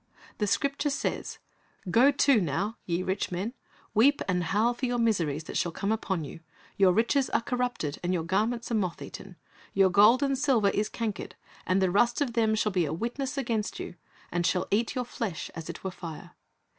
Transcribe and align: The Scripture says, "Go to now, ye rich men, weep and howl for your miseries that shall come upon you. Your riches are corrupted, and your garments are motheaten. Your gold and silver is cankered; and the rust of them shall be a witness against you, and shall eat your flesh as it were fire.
The 0.39 0.47
Scripture 0.47 0.89
says, 0.89 1.37
"Go 1.91 2.09
to 2.09 2.41
now, 2.41 2.77
ye 2.87 3.03
rich 3.03 3.31
men, 3.31 3.53
weep 3.93 4.23
and 4.27 4.45
howl 4.45 4.73
for 4.73 4.87
your 4.87 4.97
miseries 4.97 5.43
that 5.43 5.57
shall 5.57 5.71
come 5.71 5.91
upon 5.91 6.23
you. 6.23 6.39
Your 6.75 6.91
riches 6.91 7.29
are 7.29 7.41
corrupted, 7.43 7.99
and 8.03 8.11
your 8.11 8.23
garments 8.23 8.71
are 8.71 8.73
motheaten. 8.73 9.35
Your 9.75 9.91
gold 9.91 10.23
and 10.23 10.35
silver 10.35 10.69
is 10.69 10.89
cankered; 10.89 11.35
and 11.67 11.83
the 11.83 11.91
rust 11.91 12.19
of 12.19 12.33
them 12.33 12.55
shall 12.55 12.71
be 12.71 12.85
a 12.85 12.91
witness 12.93 13.37
against 13.37 13.79
you, 13.79 13.93
and 14.31 14.43
shall 14.43 14.65
eat 14.71 14.95
your 14.95 15.05
flesh 15.05 15.51
as 15.53 15.69
it 15.69 15.83
were 15.83 15.91
fire. 15.91 16.31